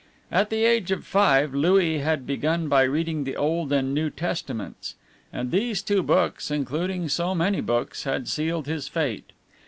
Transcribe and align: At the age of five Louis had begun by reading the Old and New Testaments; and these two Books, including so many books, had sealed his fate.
At 0.31 0.49
the 0.49 0.65
age 0.65 0.89
of 0.89 1.05
five 1.05 1.53
Louis 1.53 1.99
had 1.99 2.25
begun 2.25 2.67
by 2.67 2.81
reading 2.85 3.23
the 3.23 3.35
Old 3.35 3.71
and 3.71 3.93
New 3.93 4.09
Testaments; 4.09 4.95
and 5.31 5.51
these 5.51 5.83
two 5.83 6.01
Books, 6.01 6.49
including 6.49 7.07
so 7.07 7.35
many 7.35 7.61
books, 7.61 8.03
had 8.03 8.27
sealed 8.27 8.65
his 8.65 8.87
fate. 8.87 9.31